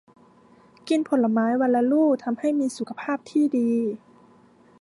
[0.87, 3.69] กินผลไม้วันละลูกทำให้มีสุขภาพที่ดี